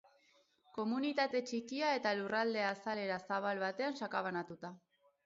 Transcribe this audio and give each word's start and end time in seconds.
Komunitate 0.77 1.41
txikia 1.51 1.91
eta 1.97 2.13
lurralde 2.19 2.63
azalera 2.71 3.19
zabal 3.29 3.63
batean 3.65 4.01
sakabanatuta. 4.01 4.73